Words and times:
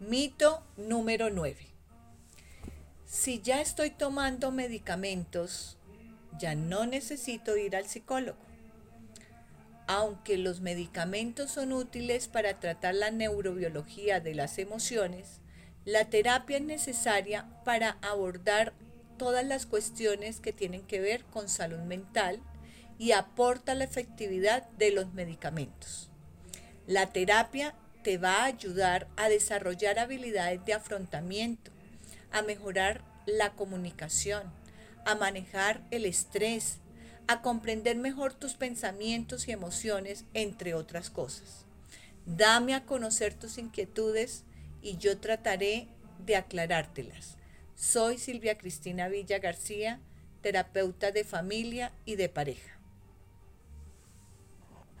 Mito 0.00 0.62
número 0.76 1.28
9. 1.28 1.56
Si 3.04 3.40
ya 3.40 3.60
estoy 3.60 3.90
tomando 3.90 4.52
medicamentos, 4.52 5.76
ya 6.38 6.54
no 6.54 6.86
necesito 6.86 7.56
ir 7.56 7.74
al 7.74 7.86
psicólogo. 7.86 8.38
Aunque 9.88 10.38
los 10.38 10.60
medicamentos 10.60 11.50
son 11.50 11.72
útiles 11.72 12.28
para 12.28 12.60
tratar 12.60 12.94
la 12.94 13.10
neurobiología 13.10 14.20
de 14.20 14.36
las 14.36 14.58
emociones, 14.58 15.40
la 15.84 16.04
terapia 16.04 16.58
es 16.58 16.62
necesaria 16.62 17.48
para 17.64 17.98
abordar 18.00 18.74
todas 19.16 19.44
las 19.44 19.66
cuestiones 19.66 20.38
que 20.38 20.52
tienen 20.52 20.82
que 20.82 21.00
ver 21.00 21.24
con 21.24 21.48
salud 21.48 21.80
mental 21.80 22.40
y 23.00 23.12
aporta 23.12 23.74
la 23.74 23.82
efectividad 23.82 24.68
de 24.78 24.92
los 24.92 25.12
medicamentos. 25.12 26.08
La 26.86 27.12
terapia 27.12 27.74
te 28.08 28.16
va 28.16 28.36
a 28.36 28.44
ayudar 28.46 29.06
a 29.18 29.28
desarrollar 29.28 29.98
habilidades 29.98 30.64
de 30.64 30.72
afrontamiento, 30.72 31.70
a 32.32 32.40
mejorar 32.40 33.02
la 33.26 33.52
comunicación, 33.52 34.44
a 35.04 35.14
manejar 35.14 35.82
el 35.90 36.06
estrés, 36.06 36.78
a 37.26 37.42
comprender 37.42 37.98
mejor 37.98 38.32
tus 38.32 38.54
pensamientos 38.54 39.46
y 39.46 39.52
emociones, 39.52 40.24
entre 40.32 40.72
otras 40.72 41.10
cosas. 41.10 41.66
Dame 42.24 42.74
a 42.74 42.86
conocer 42.86 43.34
tus 43.34 43.58
inquietudes 43.58 44.44
y 44.80 44.96
yo 44.96 45.18
trataré 45.18 45.88
de 46.24 46.36
aclarártelas. 46.36 47.36
Soy 47.74 48.16
Silvia 48.16 48.56
Cristina 48.56 49.08
Villa 49.08 49.38
García, 49.38 50.00
terapeuta 50.40 51.10
de 51.10 51.24
familia 51.24 51.92
y 52.06 52.16
de 52.16 52.30
pareja. 52.30 52.77